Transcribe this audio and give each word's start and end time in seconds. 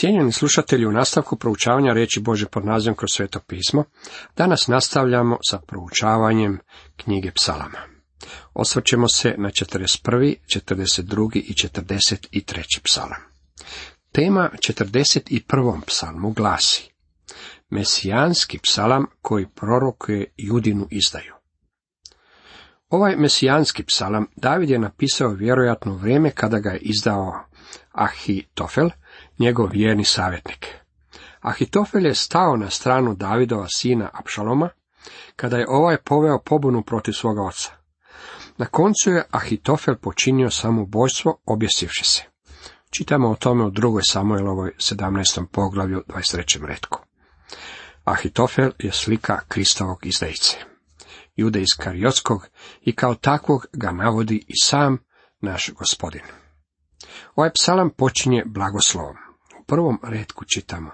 Cijenjeni 0.00 0.32
slušatelji, 0.32 0.86
u 0.86 0.92
nastavku 0.92 1.36
proučavanja 1.36 1.92
riječi 1.92 2.20
Bože 2.20 2.46
pod 2.46 2.64
nazivom 2.64 2.96
kroz 2.96 3.10
sveto 3.12 3.40
pismo, 3.40 3.84
danas 4.36 4.68
nastavljamo 4.68 5.38
sa 5.50 5.58
proučavanjem 5.58 6.58
knjige 6.96 7.30
psalama. 7.32 7.78
Osvrćemo 8.54 9.08
se 9.08 9.34
na 9.38 9.48
41., 9.48 10.34
42. 10.46 11.36
i 11.36 11.52
43. 11.52 12.80
psalam. 12.84 13.20
Tema 14.12 14.50
41. 14.68 15.80
psalmu 15.86 16.30
glasi 16.32 16.90
Mesijanski 17.70 18.58
psalam 18.58 19.06
koji 19.22 19.46
prorokuje 19.54 20.32
judinu 20.36 20.88
izdaju. 20.90 21.34
Ovaj 22.88 23.16
mesijanski 23.16 23.82
psalam 23.82 24.26
David 24.36 24.70
je 24.70 24.78
napisao 24.78 25.28
vjerojatno 25.28 25.94
vrijeme 25.94 26.30
kada 26.30 26.58
ga 26.58 26.70
je 26.70 26.78
izdao 26.78 27.44
Ahitofel, 27.92 28.88
njegov 29.40 29.68
vjerni 29.72 30.04
savjetnik. 30.04 30.66
Ahitofel 31.40 32.06
je 32.06 32.14
stao 32.14 32.56
na 32.56 32.70
stranu 32.70 33.14
Davidova 33.14 33.66
sina 33.68 34.10
Apšaloma, 34.12 34.68
kada 35.36 35.56
je 35.56 35.66
ovaj 35.68 35.96
poveo 35.96 36.38
pobunu 36.38 36.82
protiv 36.82 37.12
svoga 37.12 37.42
oca. 37.42 37.70
Na 38.58 38.66
koncu 38.66 39.10
je 39.10 39.24
Ahitofel 39.30 39.96
počinio 39.96 40.50
samobojstvo 40.50 41.40
objesivši 41.46 42.04
se. 42.04 42.22
Čitamo 42.90 43.30
o 43.30 43.34
tome 43.34 43.64
u 43.64 43.70
drugoj 43.70 44.02
Samuelovoj 44.04 44.72
17. 44.78 45.46
poglavlju 45.52 46.02
23. 46.08 46.66
redku. 46.66 46.98
Ahitofel 48.04 48.70
je 48.78 48.92
slika 48.92 49.40
Kristovog 49.48 50.06
izdajice. 50.06 50.56
Jude 51.36 51.60
iz 51.60 51.68
Karijotskog 51.78 52.48
i 52.80 52.94
kao 52.94 53.14
takvog 53.14 53.66
ga 53.72 53.90
navodi 53.90 54.44
i 54.48 54.52
sam 54.62 54.98
naš 55.40 55.70
gospodin. 55.78 56.22
Ovaj 57.36 57.50
psalam 57.52 57.90
počinje 57.90 58.42
blagoslovom. 58.46 59.29
Prvom 59.70 59.98
redku 60.02 60.44
čitamo 60.54 60.90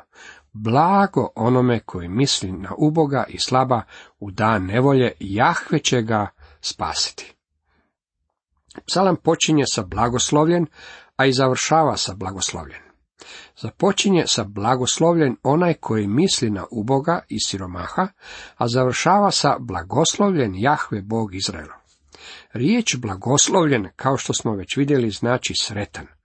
Blago 0.52 1.28
onome 1.34 1.80
koji 1.80 2.08
misli 2.08 2.52
na 2.52 2.72
uboga 2.78 3.24
i 3.28 3.38
slaba 3.38 3.82
u 4.20 4.30
dan 4.30 4.64
nevolje, 4.64 5.12
Jahve 5.20 5.78
će 5.78 6.02
ga 6.02 6.28
spasiti. 6.60 7.34
Psalam 8.86 9.16
počinje 9.16 9.64
sa 9.66 9.82
blagoslovljen, 9.82 10.66
a 11.16 11.26
i 11.26 11.32
završava 11.32 11.96
sa 11.96 12.14
blagoslovljen. 12.14 12.80
Započinje 13.56 14.24
sa 14.26 14.44
blagoslovljen 14.44 15.36
onaj 15.42 15.74
koji 15.74 16.06
misli 16.06 16.50
na 16.50 16.64
uboga 16.70 17.20
i 17.28 17.36
siromaha, 17.46 18.08
a 18.56 18.68
završava 18.68 19.30
sa 19.30 19.56
blagoslovljen 19.58 20.52
Jahve 20.54 21.02
Bog 21.02 21.34
Izraela. 21.34 21.76
Riječ 22.52 22.96
blagoslovljen, 22.96 23.88
kao 23.96 24.16
što 24.16 24.34
smo 24.34 24.54
već 24.54 24.76
vidjeli, 24.76 25.10
znači 25.10 25.52
sretan. 25.60 26.15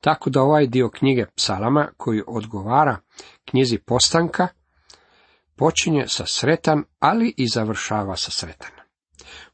Tako 0.00 0.30
da 0.30 0.42
ovaj 0.42 0.66
dio 0.66 0.90
knjige 0.90 1.26
psalama, 1.36 1.88
koji 1.96 2.22
odgovara 2.26 2.96
knjizi 3.44 3.78
postanka, 3.78 4.48
počinje 5.56 6.04
sa 6.08 6.26
sretan, 6.26 6.84
ali 6.98 7.34
i 7.36 7.48
završava 7.48 8.16
sa 8.16 8.30
sretan. 8.30 8.70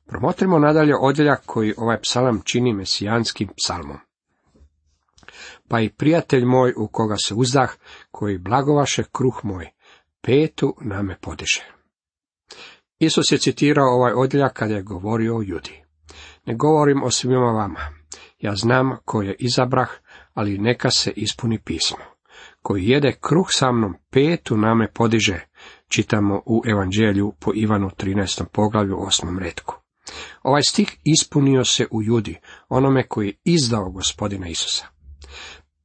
Promotrimo 0.07 0.59
nadalje 0.59 0.95
odjeljak 1.01 1.43
koji 1.47 1.75
ovaj 1.77 2.01
psalam 2.01 2.41
čini 2.45 2.75
mesijanskim 2.75 3.49
psalmom. 3.57 3.99
Pa 5.69 5.81
i 5.81 5.89
prijatelj 5.89 6.45
moj 6.45 6.73
u 6.77 6.89
koga 6.89 7.17
se 7.17 7.35
uzdah, 7.35 7.71
koji 8.11 8.39
blagovaše 8.39 9.05
kruh 9.13 9.41
moj, 9.43 9.71
petu 10.21 10.75
name 10.81 11.17
podiže. 11.21 11.65
Isus 12.99 13.33
je 13.33 13.39
citirao 13.39 13.95
ovaj 13.95 14.13
odjeljak 14.13 14.53
kada 14.53 14.75
je 14.75 14.83
govorio 14.83 15.37
o 15.37 15.43
judi. 15.43 15.85
Ne 16.47 16.55
govorim 16.55 17.03
o 17.03 17.11
svima 17.11 17.53
vama. 17.53 17.96
Ja 18.39 18.55
znam 18.57 18.97
ko 19.05 19.23
je 19.23 19.37
izabrah, 19.39 19.89
ali 20.35 20.59
neka 20.59 20.91
se 20.91 21.11
ispuni 21.11 21.59
pismo. 21.59 21.99
Koji 22.63 22.89
jede 22.89 23.13
kruh 23.21 23.47
sa 23.51 23.73
mnom, 23.73 23.95
petu 24.11 24.57
name 24.57 24.89
podiže, 24.93 25.41
čitamo 25.89 26.43
u 26.47 26.63
Evanđelju 26.67 27.33
po 27.41 27.53
Ivanu 27.55 27.91
13. 27.99 28.45
poglavlju 28.53 28.97
8. 28.97 29.39
redku. 29.39 29.75
Ovaj 30.43 30.63
stih 30.63 30.97
ispunio 31.05 31.65
se 31.65 31.87
u 31.91 32.03
judi, 32.03 32.39
onome 32.69 33.09
koji 33.09 33.27
je 33.27 33.37
izdao 33.45 33.91
gospodina 33.91 34.49
Isusa. 34.49 34.87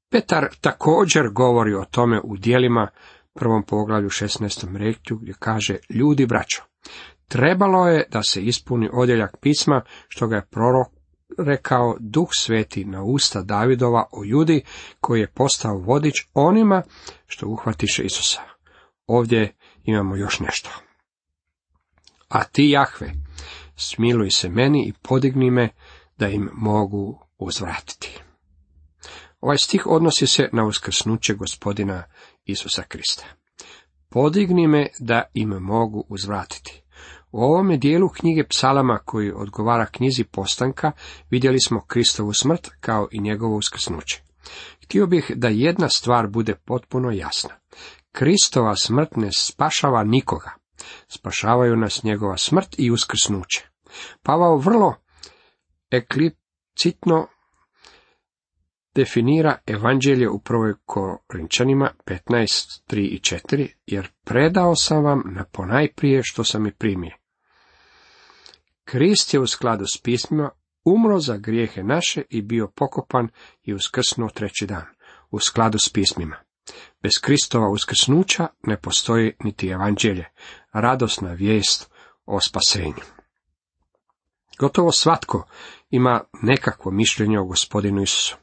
Petar 0.09 0.47
također 0.61 1.29
govori 1.33 1.73
o 1.73 1.85
tome 1.85 2.21
u 2.23 2.37
dijelima 2.37 2.87
prvom 3.33 3.63
poglavlju 3.63 4.09
16. 4.09 4.77
rektu 4.77 5.15
gdje 5.15 5.33
kaže 5.39 5.77
ljudi 5.89 6.25
braćo. 6.25 6.63
Trebalo 7.27 7.87
je 7.87 8.07
da 8.11 8.23
se 8.23 8.41
ispuni 8.41 8.89
odjeljak 8.93 9.37
pisma 9.41 9.81
što 10.07 10.27
ga 10.27 10.35
je 10.35 10.47
prorok 10.51 11.00
rekao 11.37 11.97
duh 11.99 12.27
sveti 12.31 12.85
na 12.85 13.03
usta 13.03 13.41
Davidova 13.41 14.05
o 14.11 14.23
judi 14.23 14.63
koji 14.99 15.19
je 15.19 15.31
postao 15.31 15.77
vodič 15.77 16.27
onima 16.33 16.83
što 17.27 17.47
uhvatiše 17.47 18.03
Isusa. 18.03 18.41
Ovdje 19.07 19.55
imamo 19.83 20.15
još 20.15 20.39
nešto. 20.39 20.69
A 22.27 22.43
ti 22.43 22.69
Jahve, 22.69 23.13
smiluj 23.75 24.29
se 24.29 24.49
meni 24.49 24.87
i 24.87 24.93
podigni 25.01 25.51
me 25.51 25.69
da 26.17 26.27
im 26.27 26.49
mogu 26.53 27.19
uzvratiti. 27.37 28.21
Ovaj 29.41 29.57
stih 29.57 29.87
odnosi 29.87 30.27
se 30.27 30.49
na 30.53 30.65
uskrsnuće 30.65 31.33
gospodina 31.33 32.03
Isusa 32.45 32.83
Krista. 32.83 33.25
Podigni 34.09 34.67
me 34.67 34.87
da 34.99 35.23
im 35.33 35.49
mogu 35.49 36.05
uzvratiti. 36.09 36.80
U 37.31 37.43
ovome 37.43 37.77
dijelu 37.77 38.09
knjige 38.09 38.47
psalama 38.47 38.99
koji 39.05 39.31
odgovara 39.35 39.85
knjizi 39.85 40.23
postanka 40.23 40.91
vidjeli 41.29 41.59
smo 41.59 41.85
Kristovu 41.85 42.33
smrt 42.33 42.69
kao 42.79 43.07
i 43.11 43.19
njegovo 43.19 43.55
uskrsnuće. 43.55 44.21
Htio 44.83 45.07
bih 45.07 45.31
da 45.35 45.47
jedna 45.47 45.89
stvar 45.89 46.27
bude 46.27 46.55
potpuno 46.55 47.11
jasna. 47.11 47.49
Kristova 48.11 48.75
smrt 48.75 49.15
ne 49.15 49.29
spašava 49.31 50.03
nikoga. 50.03 50.51
Spašavaju 51.07 51.75
nas 51.75 52.03
njegova 52.03 52.37
smrt 52.37 52.75
i 52.77 52.91
uskrsnuće. 52.91 53.69
Pavao 54.23 54.57
vrlo 54.57 54.95
eklipcitno 55.91 57.27
definira 58.95 59.57
evanđelje 59.65 60.29
u 60.29 60.39
prvoj 60.39 60.73
Korinčanima 60.85 61.91
15, 62.05 62.81
3 62.89 62.99
i 62.99 63.19
4, 63.19 63.67
jer 63.85 64.11
predao 64.25 64.75
sam 64.75 65.03
vam 65.03 65.23
na 65.25 65.45
ponajprije 65.51 66.21
što 66.23 66.43
sam 66.43 66.67
i 66.67 66.71
primio. 66.71 67.20
Krist 68.91 69.33
je 69.33 69.39
u 69.39 69.47
skladu 69.47 69.85
s 69.85 70.01
pismima 70.01 70.49
umro 70.85 71.19
za 71.19 71.37
grijehe 71.37 71.83
naše 71.83 72.21
i 72.29 72.41
bio 72.41 72.67
pokopan 72.75 73.29
i 73.63 73.73
uskrsnuo 73.73 74.29
treći 74.29 74.65
dan, 74.65 74.85
u 75.29 75.39
skladu 75.39 75.77
s 75.79 75.89
pismima. 75.89 76.35
Bez 77.03 77.11
Kristova 77.21 77.69
uskrsnuća 77.69 78.47
ne 78.63 78.77
postoji 78.77 79.33
niti 79.43 79.67
evanđelje, 79.67 80.25
radosna 80.73 81.33
vijest 81.33 81.91
o 82.25 82.39
spasenju. 82.41 83.03
Gotovo 84.59 84.91
svatko 84.91 85.47
ima 85.89 86.23
nekakvo 86.41 86.91
mišljenje 86.91 87.39
o 87.39 87.45
gospodinu 87.45 88.01
Isusu. 88.01 88.35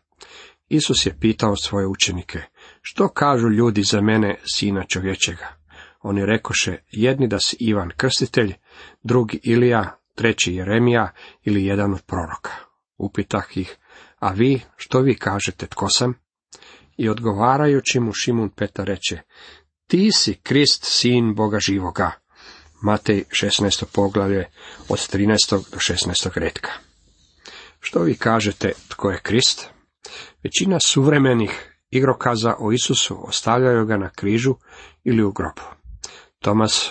Isus 0.68 1.06
je 1.06 1.18
pitao 1.20 1.56
svoje 1.56 1.86
učenike, 1.86 2.42
što 2.82 3.08
kažu 3.08 3.48
ljudi 3.48 3.82
za 3.82 4.00
mene, 4.00 4.40
sina 4.54 4.84
čovječega? 4.84 5.48
Oni 6.02 6.26
rekoše, 6.26 6.76
jedni 6.90 7.28
da 7.28 7.40
si 7.40 7.56
Ivan 7.60 7.90
Krstitelj, 7.96 8.54
drugi 9.02 9.40
Ilija, 9.42 9.98
treći 10.18 10.54
Jeremija 10.54 11.12
ili 11.44 11.64
jedan 11.64 11.94
od 11.94 12.02
proroka. 12.02 12.50
Upitah 12.96 13.56
ih, 13.56 13.76
a 14.18 14.32
vi, 14.32 14.60
što 14.76 15.00
vi 15.00 15.14
kažete, 15.14 15.66
tko 15.66 15.88
sam? 15.88 16.14
I 16.96 17.08
odgovarajući 17.08 18.00
mu 18.00 18.12
Šimun 18.12 18.50
Petar 18.50 18.86
reče, 18.86 19.18
ti 19.86 20.10
si 20.12 20.34
Krist, 20.34 20.84
sin 20.84 21.34
Boga 21.34 21.58
živoga. 21.58 22.10
Matej 22.82 23.24
16. 23.30 23.84
poglavlje 23.92 24.46
od 24.88 24.98
13. 24.98 25.50
do 25.50 25.78
16. 25.78 26.38
redka. 26.38 26.70
Što 27.80 28.02
vi 28.02 28.14
kažete, 28.14 28.72
tko 28.88 29.10
je 29.10 29.20
Krist? 29.22 29.68
Većina 30.42 30.80
suvremenih 30.80 31.78
igrokaza 31.90 32.54
o 32.58 32.72
Isusu 32.72 33.28
ostavljaju 33.28 33.86
ga 33.86 33.96
na 33.96 34.10
križu 34.10 34.54
ili 35.04 35.22
u 35.22 35.32
grobu. 35.32 35.62
Thomas 36.40 36.90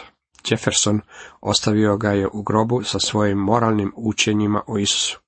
Jefferson 0.51 1.01
ostavio 1.41 1.97
ga 1.97 2.11
je 2.11 2.27
u 2.33 2.43
grobu 2.43 2.83
sa 2.83 2.99
svojim 2.99 3.37
moralnim 3.37 3.93
učenjima 3.95 4.61
o 4.67 4.77
Isusu. 4.77 5.19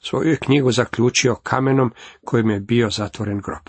Svoju 0.00 0.30
je 0.30 0.38
knjigu 0.38 0.72
zaključio 0.72 1.34
kamenom 1.42 1.92
kojim 2.24 2.50
je 2.50 2.60
bio 2.60 2.90
zatvoren 2.90 3.40
grob. 3.40 3.68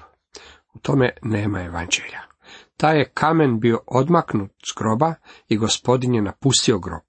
U 0.74 0.80
tome 0.80 1.10
nema 1.22 1.62
evanđelja. 1.62 2.22
Taj 2.78 2.98
je 2.98 3.12
kamen 3.14 3.60
bio 3.60 3.80
odmaknut 3.88 4.52
s 4.52 4.78
groba 4.78 5.14
i 5.48 5.58
gospodin 5.58 6.16
je 6.16 6.22
napustio 6.22 6.80
grob. 6.80 7.02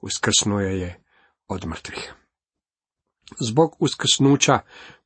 Uskrsnuo 0.00 0.60
je 0.60 1.02
od 1.48 1.66
mrtvih. 1.66 2.14
Zbog 3.40 3.76
uskrsnuća 3.78 4.58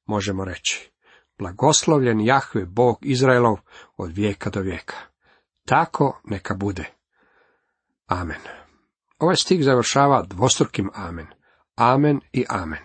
možemo 0.06 0.44
reći, 0.44 0.90
blagoslovljen 1.38 2.20
Jahve 2.20 2.64
Bog 2.64 2.98
Izraelov 3.00 3.56
od 3.96 4.12
vijeka 4.12 4.50
do 4.50 4.60
vijeka. 4.60 4.96
Tako 5.64 6.20
neka 6.24 6.54
bude. 6.54 6.95
Amen. 8.06 8.40
Ovaj 9.18 9.36
stih 9.36 9.64
završava 9.64 10.22
dvostrukim 10.22 10.90
amen. 10.94 11.26
Amen 11.76 12.20
i 12.32 12.44
amen. 12.48 12.78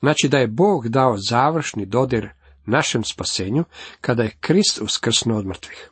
Znači 0.00 0.28
da 0.28 0.38
je 0.38 0.46
Bog 0.46 0.88
dao 0.88 1.16
završni 1.30 1.86
dodir 1.86 2.28
našem 2.66 3.04
spasenju 3.04 3.64
kada 4.00 4.22
je 4.22 4.36
Krist 4.40 4.80
uskrsnuo 4.80 5.38
od 5.38 5.46
mrtvih. 5.46 5.90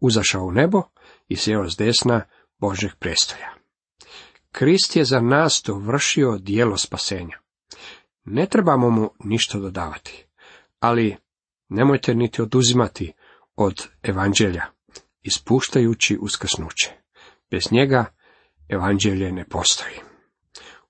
uzašao 0.00 0.44
u 0.44 0.52
nebo 0.52 0.82
i 1.28 1.36
sjeo 1.36 1.70
s 1.70 1.76
desna 1.76 2.24
Božeg 2.58 2.90
prestoja. 2.98 3.54
Krist 4.52 4.96
je 4.96 5.04
za 5.04 5.20
nas 5.20 5.62
dovršio 5.66 6.38
dijelo 6.38 6.76
spasenja. 6.76 7.38
Ne 8.24 8.46
trebamo 8.46 8.90
mu 8.90 9.10
ništa 9.24 9.58
dodavati, 9.58 10.26
ali 10.80 11.16
nemojte 11.68 12.14
niti 12.14 12.42
oduzimati 12.42 13.12
od 13.56 13.86
evanđelja, 14.02 14.64
ispuštajući 15.22 16.18
uskrsnuće. 16.20 16.97
Bez 17.50 17.72
njega 17.72 18.04
evanđelje 18.68 19.32
ne 19.32 19.44
postoji. 19.44 19.94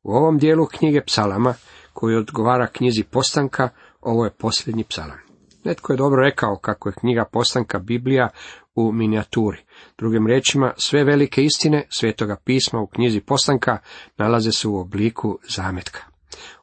U 0.02 0.12
ovom 0.12 0.38
dijelu 0.38 0.66
knjige 0.66 1.00
psalama, 1.00 1.54
koji 1.92 2.16
odgovara 2.16 2.66
knjizi 2.66 3.04
postanka, 3.04 3.68
ovo 4.00 4.24
je 4.24 4.30
posljednji 4.30 4.84
psalam. 4.84 5.18
Netko 5.64 5.92
je 5.92 5.96
dobro 5.96 6.22
rekao 6.22 6.56
kako 6.56 6.88
je 6.88 6.94
knjiga 7.00 7.24
postanka 7.32 7.78
Biblija 7.78 8.28
u 8.74 8.92
minijaturi. 8.92 9.58
Drugim 9.98 10.26
riječima, 10.26 10.72
sve 10.76 11.04
velike 11.04 11.42
istine 11.42 11.86
svetoga 11.90 12.36
pisma 12.44 12.80
u 12.80 12.86
knjizi 12.86 13.20
postanka 13.20 13.78
nalaze 14.16 14.52
se 14.52 14.68
u 14.68 14.76
obliku 14.76 15.38
zametka. 15.56 16.00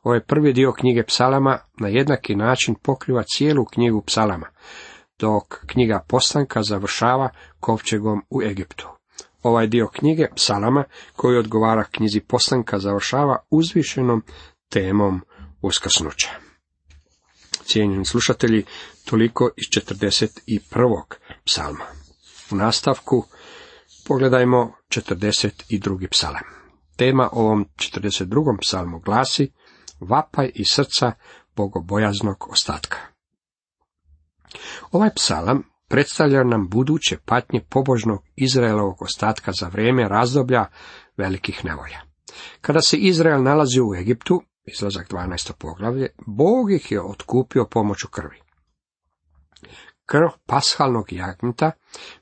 Ovaj 0.03 0.19
prvi 0.19 0.53
dio 0.53 0.71
knjige 0.71 1.03
psalama 1.03 1.59
na 1.79 1.87
jednaki 1.87 2.35
način 2.35 2.75
pokriva 2.83 3.23
cijelu 3.23 3.65
knjigu 3.65 4.01
psalama, 4.01 4.47
dok 5.19 5.65
knjiga 5.65 6.05
postanka 6.07 6.63
završava 6.63 7.29
kovčegom 7.59 8.21
u 8.29 8.41
Egiptu. 8.41 8.94
Ovaj 9.45 9.67
dio 9.67 9.87
knjige 9.87 10.27
psalama 10.35 10.83
koji 11.15 11.37
odgovara 11.37 11.83
knjizi 11.83 12.19
postanka 12.19 12.79
završava 12.79 13.37
uzvišenom 13.49 14.23
temom 14.69 15.21
uskrsnuća. 15.61 16.29
Cijenjeni 17.65 18.05
slušatelji, 18.05 18.65
toliko 19.05 19.49
iz 19.57 19.83
41. 19.83 21.03
psalma. 21.45 21.85
U 22.51 22.55
nastavku 22.55 23.25
pogledajmo 24.07 24.71
42. 24.89 26.07
psalam. 26.11 26.43
Tema 26.95 27.29
ovom 27.31 27.65
42. 27.75 28.57
psalmu 28.61 28.99
glasi 28.99 29.51
Vapaj 29.99 30.51
i 30.55 30.65
srca 30.65 31.11
bogobojaznog 31.55 32.47
ostatka. 32.49 32.97
Ovaj 34.91 35.09
psalam 35.15 35.74
predstavlja 35.87 36.43
nam 36.43 36.69
buduće 36.69 37.17
patnje 37.25 37.61
pobožnog 37.69 38.23
Izraelovog 38.35 39.01
ostatka 39.01 39.51
za 39.59 39.67
vrijeme 39.67 40.07
razdoblja 40.07 40.65
velikih 41.17 41.65
nevolja. 41.65 42.01
Kada 42.61 42.81
se 42.81 42.97
Izrael 42.97 43.43
nalazi 43.43 43.81
u 43.81 43.95
Egiptu, 43.95 44.41
izlazak 44.65 45.09
12. 45.09 45.53
poglavlje, 45.59 46.07
Bog 46.25 46.71
ih 46.71 46.91
je 46.91 47.01
otkupio 47.01 47.65
pomoću 47.71 48.07
krvi. 48.07 48.41
Krv 50.05 50.27
pashalnog 50.45 51.13
jagnjeta 51.13 51.71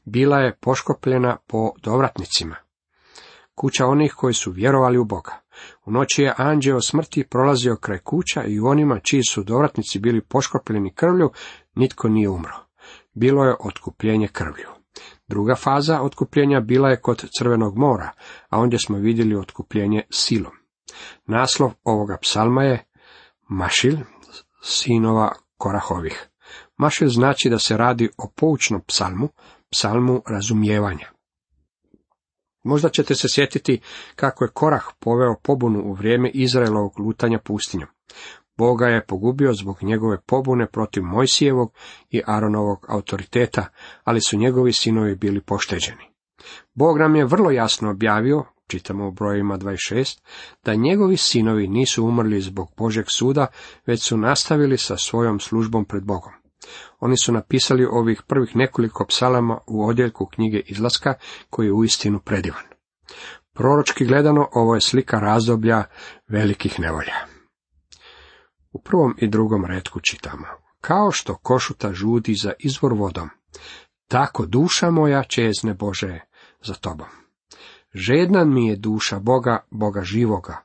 bila 0.05 0.37
je 0.37 0.57
poškopljena 0.61 1.37
po 1.47 1.71
dovratnicima, 1.83 2.55
kuća 3.55 3.85
onih 3.85 4.13
koji 4.17 4.33
su 4.33 4.51
vjerovali 4.51 4.97
u 4.97 5.05
Boga. 5.05 5.41
U 5.85 5.91
noći 5.91 6.21
je 6.21 6.33
anđeo 6.37 6.81
smrti 6.81 7.27
prolazio 7.29 7.75
kraj 7.75 7.99
kuća 7.99 8.43
i 8.43 8.59
onima 8.59 8.99
čiji 8.99 9.21
su 9.29 9.43
dovratnici 9.43 9.99
bili 9.99 10.21
poškopljeni 10.21 10.93
krvlju, 10.93 11.31
nitko 11.75 12.09
nije 12.09 12.29
umro. 12.29 12.72
Bilo 13.13 13.43
je 13.43 13.55
otkupljenje 13.59 14.27
krvlju. 14.27 14.67
Druga 15.27 15.55
faza 15.55 16.01
otkupljenja 16.01 16.59
bila 16.59 16.89
je 16.89 17.01
kod 17.01 17.25
Crvenog 17.37 17.77
mora, 17.77 18.11
a 18.49 18.59
ondje 18.59 18.79
smo 18.79 18.97
vidjeli 18.97 19.35
otkupljenje 19.35 20.03
silom. 20.09 20.53
Naslov 21.25 21.71
ovoga 21.83 22.17
psalma 22.21 22.63
je 22.63 22.85
Mašil, 23.49 23.97
sinova 24.63 25.31
Korahovih. 25.57 26.29
Mašil 26.77 27.07
znači 27.07 27.49
da 27.49 27.59
se 27.59 27.77
radi 27.77 28.09
o 28.17 28.31
poučnom 28.35 28.81
psalmu, 28.87 29.29
psalmu 29.71 30.21
razumijevanja. 30.27 31.07
Možda 32.63 32.89
ćete 32.89 33.15
se 33.15 33.27
sjetiti 33.29 33.81
kako 34.15 34.43
je 34.43 34.51
Korah 34.53 34.85
poveo 34.99 35.35
pobunu 35.43 35.83
u 35.83 35.93
vrijeme 35.93 36.29
Izraelovog 36.29 36.99
lutanja 36.99 37.39
pustinjom. 37.39 37.89
Boga 38.57 38.87
je 38.87 39.05
pogubio 39.05 39.53
zbog 39.53 39.83
njegove 39.83 40.21
pobune 40.21 40.67
protiv 40.67 41.03
Mojsijevog 41.03 41.73
i 42.09 42.21
Aronovog 42.25 42.85
autoriteta, 42.89 43.65
ali 44.03 44.21
su 44.21 44.37
njegovi 44.37 44.73
sinovi 44.73 45.15
bili 45.15 45.41
pošteđeni. 45.41 46.03
Bog 46.73 46.97
nam 46.97 47.15
je 47.15 47.25
vrlo 47.25 47.51
jasno 47.51 47.89
objavio, 47.89 48.43
čitamo 48.67 49.07
u 49.07 49.11
brojima 49.11 49.57
26, 49.57 50.19
da 50.63 50.75
njegovi 50.75 51.17
sinovi 51.17 51.67
nisu 51.67 52.05
umrli 52.05 52.41
zbog 52.41 52.67
Božeg 52.77 53.05
suda, 53.07 53.47
već 53.85 54.07
su 54.07 54.17
nastavili 54.17 54.77
sa 54.77 54.97
svojom 54.97 55.39
službom 55.39 55.85
pred 55.85 56.03
Bogom. 56.03 56.33
Oni 56.99 57.17
su 57.17 57.31
napisali 57.31 57.85
ovih 57.85 58.21
prvih 58.27 58.55
nekoliko 58.55 59.05
psalama 59.05 59.59
u 59.67 59.87
odjeljku 59.87 60.25
knjige 60.25 60.59
Izlaska, 60.65 61.13
koji 61.49 61.65
je 61.65 61.73
uistinu 61.73 62.19
predivan. 62.19 62.63
Proročki 63.53 64.05
gledano, 64.05 64.49
ovo 64.53 64.75
je 64.75 64.81
slika 64.81 65.19
razdoblja 65.19 65.83
velikih 66.27 66.79
nevolja. 66.79 67.32
U 68.73 68.79
prvom 68.79 69.15
i 69.17 69.27
drugom 69.27 69.65
redku 69.65 69.99
čitamo. 69.99 70.45
Kao 70.81 71.11
što 71.11 71.35
košuta 71.35 71.93
žudi 71.93 72.35
za 72.35 72.53
izvor 72.59 72.93
vodom, 72.93 73.29
tako 74.07 74.45
duša 74.45 74.91
moja 74.91 75.23
čezne 75.23 75.73
Bože 75.73 76.19
za 76.61 76.73
tobom. 76.73 77.07
Žednan 77.93 78.53
mi 78.53 78.67
je 78.67 78.75
duša 78.75 79.19
Boga, 79.19 79.65
Boga 79.71 80.01
živoga. 80.03 80.63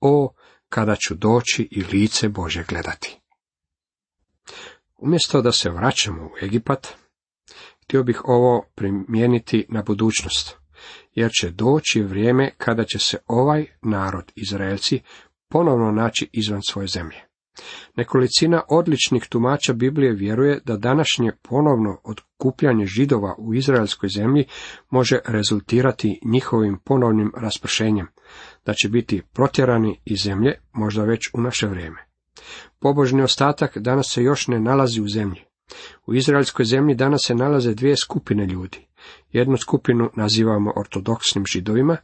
O, 0.00 0.34
kada 0.68 0.96
ću 0.96 1.14
doći 1.14 1.68
i 1.70 1.84
lice 1.84 2.28
Bože 2.28 2.64
gledati. 2.68 3.20
Umjesto 4.98 5.42
da 5.42 5.52
se 5.52 5.70
vraćamo 5.70 6.24
u 6.24 6.44
Egipat, 6.44 6.88
htio 7.82 8.02
bih 8.02 8.20
ovo 8.24 8.64
primijeniti 8.74 9.66
na 9.68 9.82
budućnost, 9.82 10.56
jer 11.14 11.30
će 11.40 11.50
doći 11.50 12.02
vrijeme 12.02 12.50
kada 12.56 12.84
će 12.84 12.98
se 12.98 13.18
ovaj 13.26 13.66
narod, 13.82 14.32
Izraelci, 14.34 15.00
ponovno 15.48 15.90
naći 15.90 16.28
izvan 16.32 16.62
svoje 16.62 16.88
zemlje. 16.88 17.29
Nekolicina 17.96 18.62
odličnih 18.68 19.26
tumača 19.28 19.72
Biblije 19.72 20.12
vjeruje 20.12 20.60
da 20.64 20.76
današnje 20.76 21.32
ponovno 21.42 22.00
odkupljanje 22.04 22.86
židova 22.86 23.34
u 23.38 23.54
izraelskoj 23.54 24.08
zemlji 24.08 24.44
može 24.90 25.18
rezultirati 25.26 26.20
njihovim 26.24 26.78
ponovnim 26.84 27.32
raspršenjem, 27.36 28.06
da 28.66 28.74
će 28.74 28.88
biti 28.88 29.22
protjerani 29.32 30.00
iz 30.04 30.18
zemlje 30.24 30.58
možda 30.72 31.04
već 31.04 31.30
u 31.34 31.40
naše 31.40 31.66
vrijeme. 31.66 32.06
Pobožni 32.78 33.22
ostatak 33.22 33.78
danas 33.78 34.06
se 34.10 34.22
još 34.22 34.48
ne 34.48 34.60
nalazi 34.60 35.00
u 35.00 35.08
zemlji. 35.08 35.40
U 36.06 36.14
izraelskoj 36.14 36.64
zemlji 36.64 36.94
danas 36.94 37.20
se 37.26 37.34
nalaze 37.34 37.74
dvije 37.74 37.96
skupine 37.96 38.46
ljudi. 38.46 38.86
Jednu 39.32 39.56
skupinu 39.56 40.10
nazivamo 40.16 40.72
ortodoksnim 40.76 41.46
židovima 41.46 41.96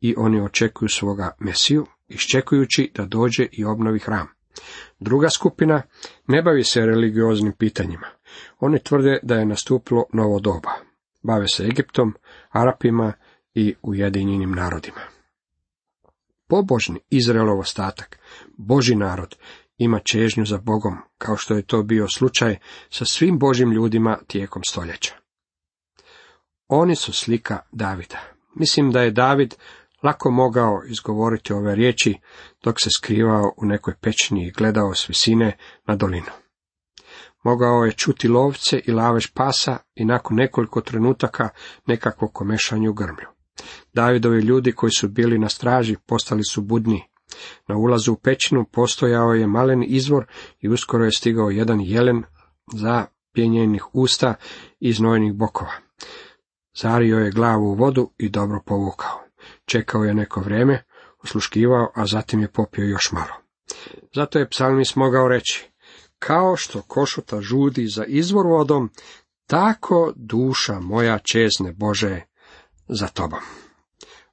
i 0.00 0.14
oni 0.16 0.40
očekuju 0.40 0.88
svoga 0.88 1.30
Mesiju, 1.38 1.86
iščekujući 2.08 2.92
da 2.94 3.06
dođe 3.06 3.46
i 3.52 3.64
obnovi 3.64 3.98
hram. 3.98 4.28
Druga 5.00 5.28
skupina 5.30 5.82
ne 6.26 6.42
bavi 6.42 6.64
se 6.64 6.80
religioznim 6.80 7.52
pitanjima. 7.52 8.06
Oni 8.60 8.78
tvrde 8.78 9.18
da 9.22 9.34
je 9.34 9.46
nastupilo 9.46 10.04
novo 10.12 10.40
doba. 10.40 10.70
Bave 11.22 11.48
se 11.48 11.64
Egiptom, 11.64 12.14
Arapima 12.50 13.12
i 13.54 13.74
Ujedinjenim 13.82 14.52
narodima. 14.52 15.00
Pobožni 16.46 17.00
Izraelov 17.10 17.58
ostatak, 17.58 18.18
Boži 18.56 18.94
narod, 18.94 19.36
ima 19.78 19.98
čežnju 19.98 20.44
za 20.44 20.58
Bogom, 20.58 20.96
kao 21.18 21.36
što 21.36 21.54
je 21.54 21.62
to 21.62 21.82
bio 21.82 22.08
slučaj 22.08 22.56
sa 22.90 23.04
svim 23.04 23.38
Božim 23.38 23.72
ljudima 23.72 24.18
tijekom 24.26 24.62
stoljeća. 24.64 25.14
Oni 26.68 26.96
su 26.96 27.12
slika 27.12 27.58
Davida. 27.72 28.20
Mislim 28.54 28.90
da 28.90 29.02
je 29.02 29.10
David 29.10 29.54
lako 30.02 30.30
mogao 30.30 30.82
izgovoriti 30.86 31.52
ove 31.52 31.74
riječi 31.74 32.18
dok 32.64 32.80
se 32.80 32.90
skrivao 32.96 33.52
u 33.56 33.66
nekoj 33.66 33.94
pećini 34.00 34.46
i 34.46 34.50
gledao 34.50 34.94
s 34.94 35.08
visine 35.08 35.56
na 35.86 35.96
dolinu. 35.96 36.30
Mogao 37.44 37.84
je 37.84 37.92
čuti 37.92 38.28
lovce 38.28 38.80
i 38.84 38.92
lavež 38.92 39.26
pasa 39.34 39.78
i 39.94 40.04
nakon 40.04 40.36
nekoliko 40.36 40.80
trenutaka 40.80 41.48
nekakvo 41.86 42.28
komešanje 42.28 42.88
u 42.88 42.92
grmlju. 42.92 43.28
Davidovi 43.92 44.40
ljudi 44.40 44.72
koji 44.72 44.90
su 44.90 45.08
bili 45.08 45.38
na 45.38 45.48
straži 45.48 45.96
postali 46.06 46.44
su 46.44 46.62
budni. 46.62 47.02
Na 47.68 47.76
ulazu 47.76 48.12
u 48.12 48.16
pećinu 48.16 48.64
postojao 48.72 49.32
je 49.32 49.46
malen 49.46 49.84
izvor 49.86 50.26
i 50.60 50.68
uskoro 50.68 51.04
je 51.04 51.12
stigao 51.12 51.50
jedan 51.50 51.80
jelen 51.80 52.22
za 52.72 53.06
pjenjenih 53.32 53.94
usta 53.94 54.34
i 54.80 54.92
znojnih 54.92 55.32
bokova. 55.32 55.72
Zario 56.76 57.18
je 57.18 57.30
glavu 57.30 57.64
u 57.64 57.74
vodu 57.74 58.10
i 58.18 58.28
dobro 58.28 58.60
povukao. 58.66 59.21
Čekao 59.72 60.04
je 60.04 60.14
neko 60.14 60.40
vrijeme, 60.40 60.84
osluškivao, 61.22 61.92
a 61.94 62.06
zatim 62.06 62.40
je 62.40 62.52
popio 62.52 62.84
još 62.84 63.12
malo. 63.12 63.34
Zato 64.14 64.38
je 64.38 64.48
psalmis 64.48 64.96
mogao 64.96 65.28
reći, 65.28 65.70
kao 66.18 66.56
što 66.56 66.82
košuta 66.82 67.40
žudi 67.40 67.86
za 67.86 68.04
izvor 68.04 68.46
vodom, 68.46 68.90
tako 69.46 70.12
duša 70.16 70.80
moja 70.80 71.18
čezne 71.18 71.72
Bože 71.72 72.20
za 72.88 73.08
tobom. 73.08 73.40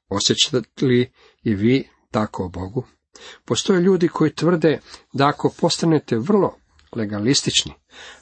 Osjećate 0.09 0.85
li 0.85 1.11
i 1.43 1.55
vi 1.55 1.89
tako 2.11 2.45
o 2.45 2.49
Bogu? 2.49 2.85
Postoje 3.45 3.81
ljudi 3.81 4.07
koji 4.07 4.35
tvrde 4.35 4.79
da 5.13 5.27
ako 5.27 5.53
postanete 5.59 6.17
vrlo 6.17 6.55
legalistični, 6.95 7.73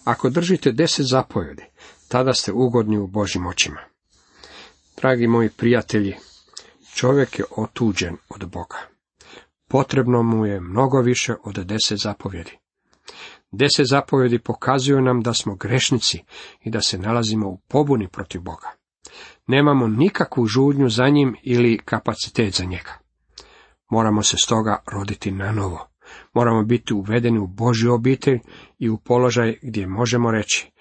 ako 0.04 0.30
držite 0.30 0.72
deset 0.72 1.06
zapovjedi, 1.06 1.64
tada 2.08 2.34
ste 2.34 2.52
ugodni 2.52 2.98
u 2.98 3.08
Božim 3.08 3.48
očima. 3.48 3.80
Dragi 4.98 5.28
moji 5.28 5.50
prijatelji, 5.50 6.16
čovjek 6.98 7.40
je 7.40 7.46
otuđen 7.58 8.18
od 8.30 8.50
Boga. 8.50 8.78
Potrebno 9.70 10.24
mu 10.24 10.46
je 10.46 10.62
mnogo 10.62 11.02
više 11.02 11.36
od 11.44 11.56
deset 11.56 12.00
zapovjedi. 12.00 12.58
Deset 13.52 13.88
zapovjedi 13.88 14.40
pokazuju 14.40 15.02
nam 15.02 15.22
da 15.22 15.34
smo 15.34 15.56
grešnici 15.56 16.24
i 16.62 16.72
da 16.72 16.82
se 16.82 16.98
nalazimo 16.98 17.50
u 17.50 17.58
pobuni 17.68 18.08
protiv 18.08 18.42
Boga. 18.42 18.72
Nemamo 19.48 19.88
nikakvu 19.88 20.46
žudnju 20.46 20.90
za 20.90 21.10
njim 21.10 21.36
ili 21.44 21.78
kapacitet 21.86 22.54
za 22.54 22.66
njega. 22.66 22.94
Moramo 23.90 24.24
se 24.24 24.38
stoga 24.38 24.84
roditi 24.92 25.32
na 25.32 25.52
novo. 25.52 25.88
Moramo 26.34 26.64
biti 26.64 26.94
uvedeni 26.94 27.40
u 27.40 27.48
Božju 27.48 27.94
obitelj 27.94 28.40
i 28.80 28.90
u 28.90 28.98
položaj 28.98 29.60
gdje 29.62 29.88
možemo 29.88 30.32
reći, 30.32 30.72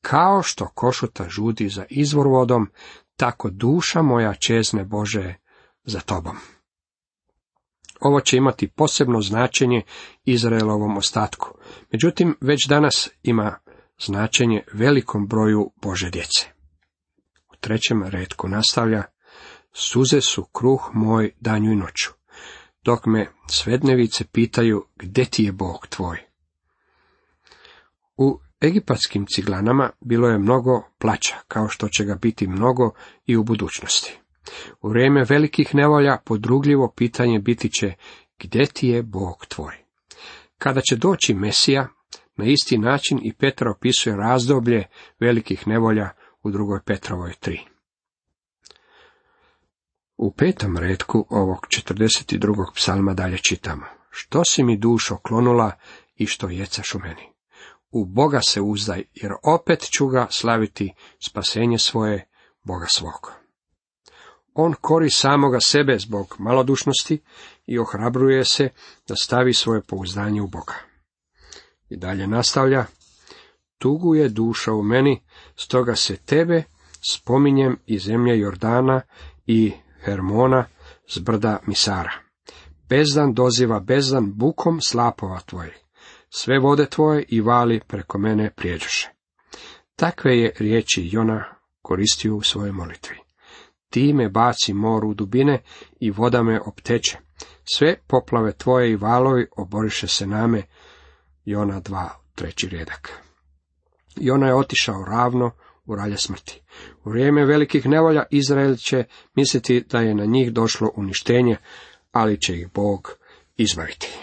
kao 0.00 0.42
što 0.42 0.68
košuta 0.74 1.28
žudi 1.28 1.68
za 1.68 1.84
izvor 1.90 2.26
vodom, 2.26 2.70
tako 3.16 3.50
duša 3.50 4.02
moja 4.02 4.34
čezne 4.34 4.84
Bože 4.84 5.34
za 5.86 6.00
tobom. 6.00 6.36
Ovo 8.00 8.20
će 8.20 8.36
imati 8.36 8.68
posebno 8.68 9.20
značenje 9.20 9.82
Izraelovom 10.24 10.96
ostatku. 10.96 11.58
Međutim, 11.92 12.36
već 12.40 12.66
danas 12.68 13.10
ima 13.22 13.58
značenje 13.98 14.62
velikom 14.72 15.26
broju 15.26 15.70
Bože 15.82 16.10
djece. 16.10 16.46
U 17.52 17.56
trećem 17.60 18.02
redku 18.02 18.48
nastavlja, 18.48 19.02
suze 19.72 20.20
su 20.20 20.44
kruh 20.44 20.90
moj 20.94 21.32
danju 21.40 21.72
i 21.72 21.76
noću, 21.76 22.10
dok 22.84 23.06
me 23.06 23.30
svednevice 23.50 24.24
pitaju 24.24 24.86
gdje 24.96 25.24
ti 25.24 25.44
je 25.44 25.52
Bog 25.52 25.86
tvoj. 25.86 26.18
U 28.16 28.40
egipatskim 28.60 29.26
ciglanama 29.26 29.90
bilo 30.00 30.28
je 30.28 30.38
mnogo 30.38 30.82
plaća, 30.98 31.36
kao 31.48 31.68
što 31.68 31.88
će 31.88 32.04
ga 32.04 32.14
biti 32.14 32.46
mnogo 32.46 32.90
i 33.26 33.36
u 33.36 33.44
budućnosti. 33.44 34.18
U 34.82 34.88
vrijeme 34.88 35.24
velikih 35.28 35.74
nevolja 35.74 36.18
podrugljivo 36.24 36.92
pitanje 36.96 37.38
biti 37.38 37.68
će 37.68 37.92
gdje 38.38 38.66
ti 38.66 38.88
je 38.88 39.02
Bog 39.02 39.46
tvoj? 39.48 39.74
Kada 40.58 40.80
će 40.80 40.96
doći 40.96 41.34
Mesija, 41.34 41.88
na 42.36 42.44
isti 42.44 42.78
način 42.78 43.20
i 43.22 43.32
Petra 43.32 43.70
opisuje 43.70 44.16
razdoblje 44.16 44.84
velikih 45.20 45.68
nevolja 45.68 46.10
u 46.42 46.50
drugoj 46.50 46.80
Petrovoj 46.84 47.32
tri. 47.40 47.60
U 50.16 50.32
petom 50.32 50.76
redku 50.76 51.26
ovog 51.30 51.66
42. 51.68 52.74
psalma 52.74 53.14
dalje 53.14 53.38
čitamo. 53.38 53.86
Što 54.10 54.44
si 54.44 54.62
mi 54.62 54.76
dušo 54.76 55.16
klonula 55.16 55.72
i 56.16 56.26
što 56.26 56.48
jecaš 56.48 56.94
u 56.94 56.98
meni? 56.98 57.32
U 57.90 58.04
Boga 58.04 58.40
se 58.48 58.60
uzdaj, 58.60 59.04
jer 59.14 59.32
opet 59.42 59.88
ću 59.90 60.06
ga 60.06 60.26
slaviti 60.30 60.94
spasenje 61.26 61.78
svoje, 61.78 62.28
Boga 62.62 62.86
svog. 62.88 63.45
On 64.58 64.74
kori 64.80 65.10
samoga 65.10 65.60
sebe 65.60 65.98
zbog 65.98 66.36
malodušnosti 66.38 67.22
i 67.66 67.78
ohrabruje 67.78 68.44
se 68.44 68.68
da 69.08 69.16
stavi 69.16 69.54
svoje 69.54 69.82
pouzdanje 69.82 70.42
u 70.42 70.46
Boga. 70.46 70.74
I 71.88 71.96
dalje 71.96 72.26
nastavlja, 72.26 72.84
tugu 73.78 74.14
je 74.14 74.28
duša 74.28 74.72
u 74.72 74.82
meni, 74.82 75.22
stoga 75.56 75.94
se 75.94 76.16
tebe 76.16 76.62
spominjem 77.10 77.78
i 77.86 77.98
zemlje 77.98 78.38
Jordana 78.38 79.00
i 79.46 79.72
Hermona 80.00 80.64
s 81.08 81.18
brda 81.18 81.58
Misara. 81.66 82.12
Bezdan 82.88 83.34
doziva 83.34 83.80
bezdan 83.80 84.32
bukom 84.34 84.80
slapova 84.80 85.40
tvojih. 85.40 85.78
Sve 86.30 86.58
vode 86.58 86.86
tvoje 86.86 87.24
i 87.28 87.40
vali 87.40 87.80
preko 87.86 88.18
mene 88.18 88.50
prijeđoše. 88.56 89.10
Takve 89.96 90.38
je 90.38 90.52
riječi 90.58 91.08
Jona 91.12 91.44
koristio 91.82 92.36
u 92.36 92.42
svojoj 92.42 92.72
molitvi. 92.72 93.25
Ti 93.96 94.12
me 94.12 94.28
baci 94.28 94.72
moru 94.72 95.08
u 95.08 95.14
dubine 95.14 95.62
i 96.00 96.10
voda 96.10 96.42
me 96.42 96.60
opteče. 96.60 97.18
Sve 97.74 97.96
poplave 98.06 98.52
tvoje 98.52 98.90
i 98.90 98.96
valovi 98.96 99.46
oboriše 99.56 100.08
se 100.08 100.26
name. 100.26 100.62
Jona 101.44 101.80
dva, 101.80 102.10
treći 102.34 102.68
redak. 102.68 103.22
Jona 104.16 104.46
je 104.46 104.54
otišao 104.54 105.04
ravno 105.04 105.50
u 105.86 105.96
ralje 105.96 106.16
smrti. 106.16 106.60
U 107.04 107.10
vrijeme 107.10 107.44
velikih 107.44 107.86
nevolja 107.86 108.22
Izrael 108.30 108.76
će 108.76 109.04
misliti 109.34 109.84
da 109.90 110.00
je 110.00 110.14
na 110.14 110.24
njih 110.24 110.52
došlo 110.52 110.90
uništenje, 110.96 111.56
ali 112.12 112.40
će 112.40 112.56
ih 112.56 112.72
Bog 112.74 113.16
izbaviti. 113.56 114.18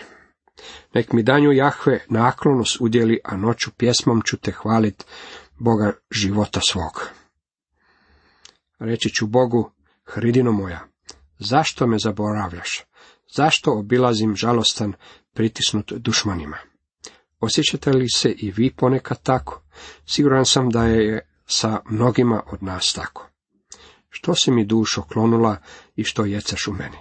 Nek 0.93 1.13
mi 1.13 1.23
danju 1.23 1.51
Jahve 1.51 1.99
naklonost 2.09 2.77
udjeli, 2.81 3.19
a 3.23 3.37
noću 3.37 3.71
pjesmom 3.77 4.21
ću 4.25 4.37
te 4.37 4.51
hvalit 4.51 5.05
Boga 5.59 5.93
života 6.11 6.59
svog. 6.61 7.22
Reći 8.83 9.09
ću 9.09 9.27
Bogu, 9.27 9.71
hridino 10.05 10.51
moja, 10.51 10.87
zašto 11.39 11.87
me 11.87 11.99
zaboravljaš? 11.99 12.83
Zašto 13.35 13.71
obilazim 13.71 14.35
žalostan, 14.35 14.93
pritisnut 15.33 15.93
dušmanima? 15.93 16.57
Osjećate 17.39 17.91
li 17.91 18.09
se 18.09 18.31
i 18.31 18.51
vi 18.51 18.73
ponekad 18.75 19.23
tako? 19.23 19.61
Siguran 20.05 20.45
sam 20.45 20.69
da 20.69 20.83
je 20.83 21.29
sa 21.45 21.81
mnogima 21.89 22.43
od 22.51 22.63
nas 22.63 22.93
tako. 22.93 23.29
Što 24.09 24.35
si 24.35 24.51
mi 24.51 24.65
dušo 24.65 25.01
klonula 25.01 25.57
i 25.95 26.03
što 26.03 26.25
jecaš 26.25 26.67
u 26.67 26.71
meni? 26.71 26.97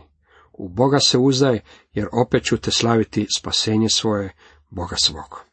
U 0.53 0.69
Boga 0.69 0.99
se 1.01 1.19
uzdaj, 1.19 1.61
jer 1.93 2.07
opet 2.13 2.45
ću 2.45 2.57
te 2.57 2.71
slaviti 2.71 3.27
spasenje 3.39 3.89
svoje, 3.89 4.33
Boga 4.71 4.97
svog. 4.97 5.45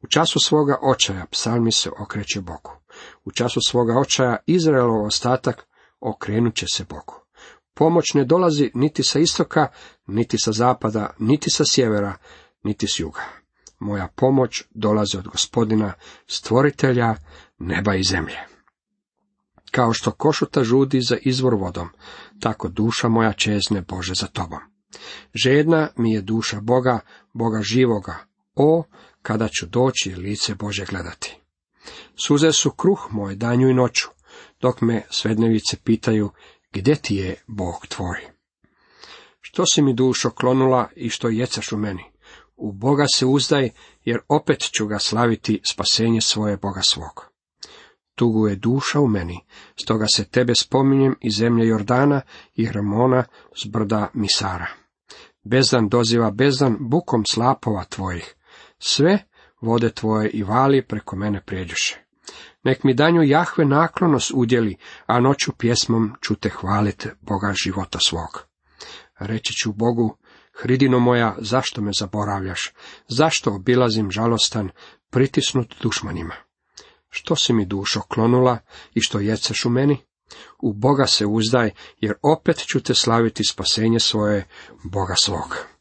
U 0.00 0.06
času 0.06 0.40
svoga 0.40 0.78
očaja 0.82 1.26
psalmi 1.30 1.72
se 1.72 1.90
okreće 1.98 2.40
Bogu. 2.40 2.81
U 3.24 3.30
času 3.30 3.60
svoga 3.68 3.98
očaja 3.98 4.36
Izraelov 4.46 5.04
ostatak 5.04 5.66
okrenut 6.00 6.54
će 6.54 6.66
se 6.72 6.84
Bogu. 6.84 7.14
Pomoć 7.74 8.14
ne 8.14 8.24
dolazi 8.24 8.70
niti 8.74 9.02
sa 9.02 9.18
istoka, 9.18 9.68
niti 10.06 10.38
sa 10.38 10.52
zapada, 10.52 11.14
niti 11.18 11.50
sa 11.50 11.64
sjevera, 11.64 12.16
niti 12.62 12.86
s 12.88 13.00
juga. 13.00 13.20
Moja 13.78 14.08
pomoć 14.16 14.62
dolazi 14.70 15.16
od 15.16 15.28
gospodina, 15.28 15.92
stvoritelja 16.26 17.14
neba 17.58 17.94
i 17.94 18.04
zemlje. 18.04 18.38
Kao 19.70 19.92
što 19.92 20.10
košuta 20.10 20.64
žudi 20.64 21.00
za 21.00 21.16
izvor 21.22 21.54
vodom, 21.54 21.88
tako 22.40 22.68
duša 22.68 23.08
moja 23.08 23.32
čezne 23.32 23.80
Bože 23.80 24.14
za 24.14 24.26
tobom. 24.26 24.60
Žedna 25.34 25.88
mi 25.96 26.12
je 26.12 26.20
duša 26.20 26.60
Boga, 26.60 27.00
Boga 27.32 27.62
živoga, 27.62 28.16
o, 28.54 28.84
kada 29.22 29.48
ću 29.48 29.66
doći 29.66 30.14
lice 30.14 30.54
Bože 30.54 30.84
gledati. 30.84 31.41
Suze 32.24 32.52
su 32.52 32.70
kruh 32.70 33.06
moj 33.10 33.34
danju 33.34 33.68
i 33.68 33.74
noću, 33.74 34.08
dok 34.60 34.80
me 34.80 35.02
svednevice 35.10 35.76
pitaju, 35.84 36.30
gdje 36.72 36.94
ti 36.94 37.16
je 37.16 37.36
Bog 37.46 37.86
tvoj? 37.88 38.16
Što 39.40 39.66
si 39.66 39.82
mi 39.82 39.94
dušo 39.94 40.30
klonula 40.30 40.88
i 40.96 41.10
što 41.10 41.28
jecaš 41.28 41.72
u 41.72 41.76
meni? 41.76 42.04
U 42.56 42.72
Boga 42.72 43.04
se 43.14 43.26
uzdaj, 43.26 43.70
jer 44.04 44.20
opet 44.28 44.60
ću 44.76 44.86
ga 44.86 44.98
slaviti 44.98 45.60
spasenje 45.64 46.20
svoje 46.20 46.56
Boga 46.56 46.82
svog. 46.82 47.32
Tugu 48.14 48.48
je 48.48 48.56
duša 48.56 49.00
u 49.00 49.08
meni, 49.08 49.40
stoga 49.82 50.06
se 50.06 50.24
tebe 50.24 50.54
spominjem 50.54 51.16
iz 51.20 51.34
zemlje 51.34 51.66
Jordana 51.66 52.20
i 52.54 52.64
Hramona 52.64 53.24
s 53.62 53.66
brda 53.66 54.10
Misara. 54.14 54.66
Bezdan 55.42 55.88
doziva 55.88 56.30
bezdan 56.30 56.76
bukom 56.80 57.24
slapova 57.26 57.84
tvojih. 57.84 58.34
Sve 58.78 59.24
vode 59.62 59.90
tvoje 59.90 60.30
i 60.30 60.42
vali 60.42 60.82
preko 60.82 61.16
mene 61.16 61.40
prijeđuše. 61.40 62.04
Nek 62.64 62.84
mi 62.84 62.94
danju 62.94 63.22
Jahve 63.22 63.64
naklonost 63.64 64.30
udjeli, 64.34 64.76
a 65.06 65.20
noću 65.20 65.52
pjesmom 65.58 66.12
ću 66.22 66.34
te 66.34 66.48
hvalit 66.48 67.06
Boga 67.20 67.52
života 67.64 67.98
svog. 67.98 68.46
Reći 69.18 69.52
ću 69.52 69.72
Bogu, 69.72 70.16
hridino 70.62 70.98
moja, 70.98 71.36
zašto 71.38 71.82
me 71.82 71.90
zaboravljaš? 71.98 72.72
Zašto 73.08 73.54
obilazim 73.54 74.10
žalostan, 74.10 74.70
pritisnut 75.10 75.74
dušmanima? 75.82 76.34
Što 77.08 77.36
si 77.36 77.52
mi 77.52 77.66
dušo 77.66 78.00
klonula 78.00 78.58
i 78.94 79.00
što 79.00 79.20
jeceš 79.20 79.64
u 79.64 79.70
meni? 79.70 79.98
U 80.62 80.72
Boga 80.72 81.06
se 81.06 81.26
uzdaj, 81.26 81.70
jer 82.00 82.14
opet 82.22 82.56
ću 82.56 82.80
te 82.80 82.94
slaviti 82.94 83.44
spasenje 83.44 84.00
svoje, 84.00 84.48
Boga 84.84 85.14
svog. 85.16 85.71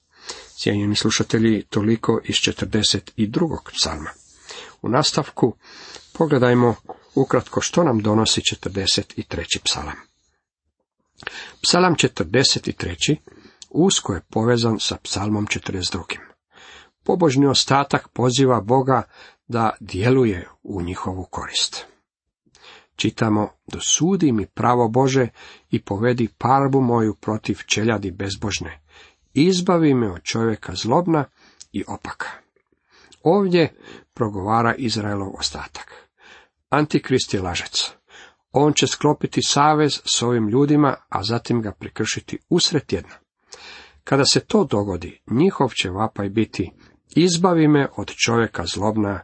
Cijenjeni 0.61 0.95
slušatelji, 0.95 1.63
toliko 1.69 2.19
iz 2.23 2.35
42. 2.35 3.57
psalma. 3.73 4.09
U 4.81 4.89
nastavku 4.89 5.55
pogledajmo 6.13 6.75
ukratko 7.15 7.61
što 7.61 7.83
nam 7.83 7.99
donosi 7.99 8.41
43. 8.41 9.59
psalam. 9.63 9.95
Psalam 11.61 11.95
43. 11.95 13.15
usko 13.69 14.13
je 14.13 14.21
povezan 14.29 14.79
sa 14.79 14.97
psalmom 15.03 15.47
42. 15.47 16.03
Pobožni 17.03 17.47
ostatak 17.47 18.07
poziva 18.07 18.61
Boga 18.61 19.03
da 19.47 19.69
djeluje 19.79 20.47
u 20.63 20.81
njihovu 20.81 21.27
korist. 21.31 21.85
Čitamo, 22.95 23.49
dosudi 23.67 24.31
mi 24.31 24.45
pravo 24.45 24.89
Bože 24.89 25.27
i 25.69 25.81
povedi 25.81 26.29
parbu 26.37 26.81
moju 26.81 27.15
protiv 27.15 27.59
čeljadi 27.67 28.11
bezbožne. 28.11 28.80
Izbavi 29.33 29.93
me 29.93 30.11
od 30.11 30.23
čovjeka 30.23 30.75
zlobna 30.75 31.25
i 31.71 31.83
opaka. 31.87 32.27
Ovdje 33.23 33.75
progovara 34.13 34.75
Izraelov 34.75 35.35
ostatak. 35.39 36.09
Antikrist 36.69 37.33
je 37.33 37.41
lažec. 37.41 37.91
On 38.51 38.73
će 38.73 38.87
sklopiti 38.87 39.41
savez 39.41 40.01
s 40.05 40.21
ovim 40.21 40.49
ljudima, 40.49 40.95
a 41.09 41.23
zatim 41.23 41.61
ga 41.61 41.71
prekršiti 41.71 42.37
usred 42.49 42.85
tjedna. 42.85 43.15
Kada 44.03 44.23
se 44.25 44.39
to 44.39 44.63
dogodi, 44.63 45.21
njihov 45.27 45.69
će 45.69 45.89
vapaj 45.89 46.29
biti 46.29 46.71
izbavi 47.15 47.67
me 47.67 47.87
od 47.97 48.11
čovjeka 48.25 48.65
zlobna 48.65 49.19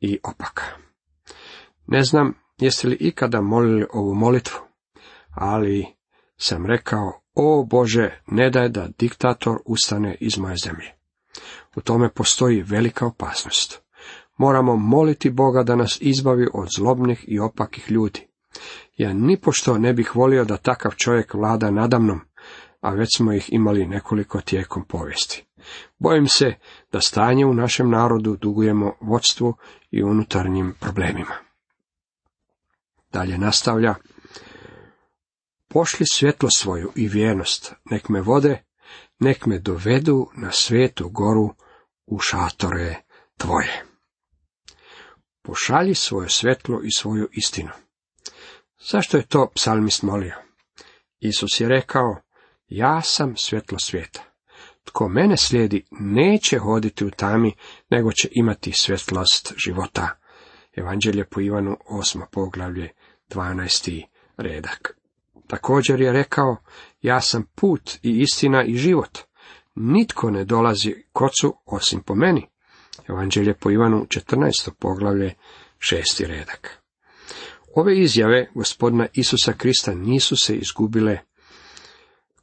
i 0.00 0.18
opaka. 0.24 0.64
Ne 1.86 2.02
znam 2.02 2.34
jeste 2.58 2.88
li 2.88 2.96
ikada 3.00 3.40
molili 3.40 3.86
ovu 3.92 4.14
molitvu, 4.14 4.58
ali 5.30 5.86
sam 6.36 6.66
rekao, 6.66 7.19
o 7.34 7.64
Bože, 7.64 8.20
ne 8.26 8.50
daj 8.50 8.68
da 8.68 8.88
diktator 8.98 9.58
ustane 9.66 10.16
iz 10.20 10.38
moje 10.38 10.56
zemlje. 10.64 10.92
U 11.76 11.80
tome 11.80 12.08
postoji 12.08 12.62
velika 12.62 13.06
opasnost. 13.06 13.82
Moramo 14.36 14.76
moliti 14.76 15.30
Boga 15.30 15.62
da 15.62 15.76
nas 15.76 15.98
izbavi 16.00 16.48
od 16.54 16.68
zlobnih 16.76 17.24
i 17.28 17.38
opakih 17.38 17.90
ljudi. 17.90 18.26
Ja 18.96 19.12
nipošto 19.12 19.78
ne 19.78 19.92
bih 19.92 20.16
volio 20.16 20.44
da 20.44 20.56
takav 20.56 20.94
čovjek 20.94 21.34
vlada 21.34 21.70
nadamnom, 21.70 22.20
a 22.80 22.90
već 22.90 23.16
smo 23.16 23.32
ih 23.32 23.52
imali 23.52 23.86
nekoliko 23.86 24.40
tijekom 24.40 24.84
povijesti. 24.84 25.44
Bojim 25.98 26.28
se 26.28 26.54
da 26.92 27.00
stanje 27.00 27.46
u 27.46 27.54
našem 27.54 27.90
narodu 27.90 28.36
dugujemo 28.36 28.92
vodstvu 29.00 29.54
i 29.90 30.02
unutarnjim 30.02 30.74
problemima. 30.80 31.34
Dalje 33.12 33.38
nastavlja, 33.38 33.94
pošli 35.70 36.06
svjetlo 36.06 36.48
svoju 36.56 36.92
i 36.96 37.08
vjernost, 37.08 37.74
nek 37.84 38.08
me 38.08 38.20
vode, 38.20 38.62
nek 39.18 39.46
me 39.46 39.58
dovedu 39.58 40.26
na 40.36 40.52
svetu 40.52 41.08
goru 41.08 41.54
u 42.06 42.18
šatore 42.18 42.96
tvoje. 43.36 43.84
Pošalji 45.42 45.94
svoje 45.94 46.28
svjetlo 46.28 46.80
i 46.84 46.92
svoju 46.92 47.28
istinu. 47.32 47.70
Zašto 48.90 49.16
je 49.16 49.26
to 49.26 49.50
psalmist 49.54 50.02
molio? 50.02 50.34
Isus 51.20 51.60
je 51.60 51.68
rekao, 51.68 52.16
ja 52.68 53.02
sam 53.02 53.36
svjetlo 53.36 53.78
svijeta. 53.78 54.24
Tko 54.84 55.08
mene 55.08 55.36
slijedi, 55.36 55.84
neće 55.90 56.58
hoditi 56.58 57.04
u 57.04 57.10
tami, 57.10 57.54
nego 57.90 58.12
će 58.12 58.28
imati 58.32 58.72
svjetlost 58.72 59.52
života. 59.56 60.08
Evanđelje 60.76 61.24
po 61.24 61.40
Ivanu, 61.40 61.76
osmo 61.86 62.26
poglavlje, 62.32 62.90
12. 63.28 64.04
redak. 64.36 64.99
Također 65.50 66.00
je 66.00 66.12
rekao, 66.12 66.56
ja 67.02 67.20
sam 67.20 67.46
put 67.54 67.90
i 68.02 68.20
istina 68.20 68.64
i 68.64 68.74
život. 68.74 69.18
Nitko 69.74 70.30
ne 70.30 70.44
dolazi 70.44 70.94
kocu 71.12 71.54
osim 71.66 72.02
po 72.02 72.14
meni. 72.14 72.48
Evanđelje 73.08 73.54
po 73.54 73.70
Ivanu 73.70 74.06
14. 74.08 74.70
poglavlje 74.78 75.34
6. 75.78 76.26
redak. 76.26 76.82
Ove 77.74 77.98
izjave 77.98 78.50
gospodina 78.54 79.06
Isusa 79.12 79.52
Krista 79.52 79.94
nisu 79.94 80.36
se 80.36 80.56
izgubile 80.56 81.18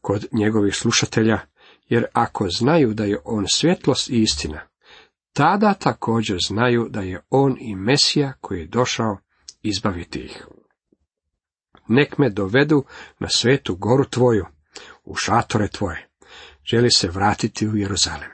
kod 0.01 0.25
njegovih 0.31 0.75
slušatelja, 0.75 1.39
jer 1.89 2.05
ako 2.13 2.49
znaju 2.49 2.93
da 2.93 3.03
je 3.03 3.19
on 3.23 3.45
svjetlost 3.47 4.09
i 4.09 4.21
istina, 4.21 4.61
tada 5.33 5.73
također 5.73 6.37
znaju 6.47 6.87
da 6.89 7.01
je 7.01 7.21
on 7.29 7.57
i 7.59 7.75
Mesija 7.75 8.33
koji 8.41 8.59
je 8.59 8.67
došao 8.67 9.17
izbaviti 9.61 10.19
ih. 10.19 10.47
Nek 11.87 12.17
me 12.17 12.29
dovedu 12.29 12.83
na 13.19 13.29
svetu 13.29 13.75
goru 13.75 14.05
tvoju, 14.05 14.45
u 15.05 15.15
šatore 15.15 15.67
tvoje. 15.67 16.09
Želi 16.65 16.91
se 16.91 17.09
vratiti 17.09 17.67
u 17.67 17.77
Jeruzalem. 17.77 18.31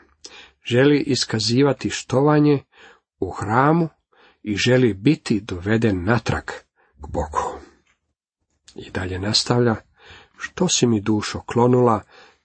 Želi 0.65 0.99
iskazivati 0.99 1.89
štovanje 1.89 2.63
u 3.19 3.31
hramu 3.31 3.89
i 4.43 4.55
želi 4.55 4.93
biti 4.93 5.41
doveden 5.41 6.03
natrag 6.03 6.43
k 7.01 7.07
Bogu. 7.07 7.59
I 8.75 8.91
dalje 8.91 9.19
nastavlja, 9.19 9.75
što 10.37 10.67
si 10.67 10.87
mi 10.87 11.01
dušo 11.01 11.41
klonula 11.41 12.01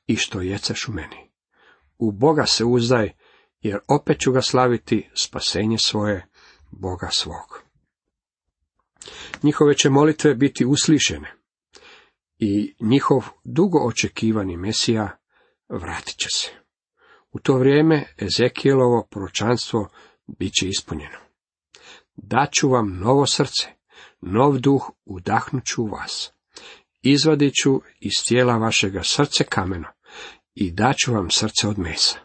i 0.07 0.16
što 0.16 0.40
jeceš 0.40 0.88
u 0.88 0.92
meni. 0.92 1.31
U 1.99 2.12
Boga 2.12 2.47
se 2.47 2.64
uzdaj, 2.64 3.12
jer 3.61 3.79
opet 3.88 4.21
ću 4.21 4.33
ga 4.33 4.42
slaviti 4.42 5.11
spasenje 5.14 5.79
svoje, 5.79 6.27
Boga 6.71 7.09
svog. 7.11 7.68
Njihove 9.43 9.75
će 9.75 9.91
molitve 9.91 10.35
biti 10.35 10.65
uslišene 10.65 11.35
i 12.39 12.75
njihov 12.81 13.29
dugo 13.45 13.79
očekivani 13.79 14.57
Mesija 14.57 15.19
vratit 15.69 16.17
će 16.17 16.29
se. 16.33 16.51
U 17.33 17.39
to 17.39 17.59
vrijeme 17.59 18.05
Ezekijelovo 18.19 19.07
proročanstvo 19.11 19.89
bit 20.27 20.53
će 20.53 20.69
ispunjeno. 20.69 21.19
Daću 22.17 22.69
vam 22.69 22.99
novo 22.99 23.27
srce, 23.27 23.67
nov 24.21 24.59
duh 24.59 24.91
udahnuću 25.05 25.83
u 25.83 25.87
vas. 25.87 26.33
Izvadit 27.03 27.53
ću 27.63 27.81
iz 28.01 28.13
tijela 28.29 28.57
vašega 28.57 29.03
srce 29.03 29.45
kameno 29.45 29.89
i 30.55 30.71
daću 30.71 31.13
vam 31.13 31.31
srce 31.31 31.69
od 31.69 31.79
mesa. 31.79 32.19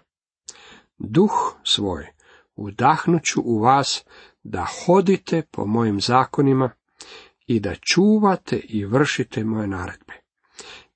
Duh 0.98 1.56
svoj 1.64 2.08
udahnuću 2.56 3.42
u 3.42 3.60
vas 3.60 4.06
da 4.44 4.66
hodite 4.66 5.42
po 5.52 5.66
mojim 5.66 6.02
zakonima 6.02 6.70
i 7.48 7.60
da 7.60 7.76
čuvate 7.76 8.58
i 8.58 8.86
vršite 8.86 9.44
moje 9.44 9.68
naredbe. 9.68 10.14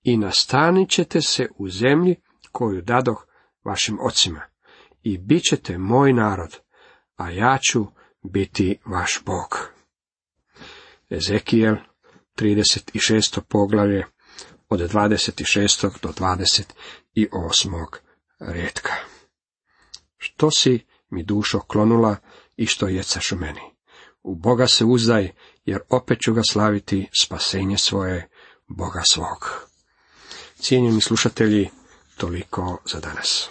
I 0.03 0.17
nastanit 0.17 0.89
ćete 0.89 1.21
se 1.21 1.47
u 1.57 1.69
zemlji 1.69 2.15
koju 2.51 2.81
dadoh 2.81 3.27
vašim 3.63 3.97
ocima 4.01 4.41
i 5.03 5.17
bit 5.17 5.43
ćete 5.49 5.77
moj 5.77 6.13
narod, 6.13 6.59
a 7.15 7.29
ja 7.29 7.57
ću 7.71 7.85
biti 8.23 8.79
vaš 8.85 9.21
Bog. 9.25 9.69
Ezekijel, 11.09 11.75
36. 12.35 13.41
poglavlje, 13.41 14.05
od 14.69 14.79
26. 14.79 15.99
do 16.01 16.09
28. 16.09 17.85
redka. 18.39 18.93
Što 20.17 20.51
si 20.51 20.85
mi 21.09 21.23
dušo 21.23 21.59
klonula 21.59 22.15
i 22.57 22.65
što 22.65 22.87
jecaš 22.87 23.31
u 23.31 23.35
meni? 23.35 23.61
U 24.23 24.35
Boga 24.35 24.67
se 24.67 24.85
uzdaj, 24.85 25.31
jer 25.65 25.79
opet 25.89 26.17
ću 26.21 26.33
ga 26.33 26.41
slaviti 26.49 27.09
spasenje 27.21 27.77
svoje, 27.77 28.29
Boga 28.67 29.01
svog. 29.11 29.67
Cijenjeni 30.59 31.01
slušatelji, 31.01 31.69
toliko 32.17 32.77
za 32.85 32.99
danas. 32.99 33.49